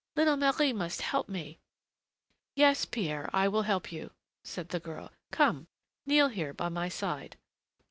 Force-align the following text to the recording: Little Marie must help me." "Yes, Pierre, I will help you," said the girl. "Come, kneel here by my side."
Little 0.15 0.35
Marie 0.35 0.73
must 0.73 1.03
help 1.03 1.29
me." 1.29 1.59
"Yes, 2.55 2.85
Pierre, 2.85 3.29
I 3.33 3.47
will 3.47 3.61
help 3.61 3.91
you," 3.91 4.09
said 4.43 4.69
the 4.69 4.79
girl. 4.79 5.11
"Come, 5.29 5.67
kneel 6.07 6.29
here 6.29 6.53
by 6.55 6.69
my 6.69 6.89
side." 6.89 7.37